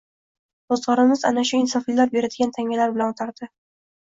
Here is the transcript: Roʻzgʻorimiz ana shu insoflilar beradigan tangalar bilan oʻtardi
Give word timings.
Roʻzgʻorimiz 0.73 1.21
ana 1.31 1.43
shu 1.49 1.59
insoflilar 1.65 2.11
beradigan 2.17 2.55
tangalar 2.57 2.97
bilan 2.97 3.15
oʻtardi 3.15 3.51